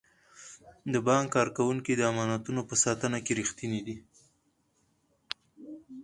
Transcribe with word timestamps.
د 0.93 0.95
بانک 1.07 1.27
کارکوونکي 1.35 1.93
د 1.95 2.01
امانتونو 2.13 2.61
په 2.69 2.75
ساتنه 2.83 3.17
کې 3.25 3.33
ریښتیني 3.39 3.81
دي. 3.87 3.97